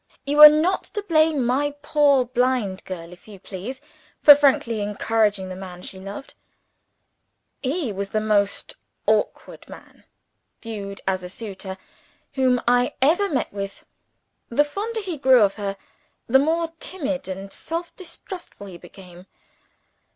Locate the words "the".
5.49-5.55, 8.09-8.19, 14.49-14.63, 16.25-16.39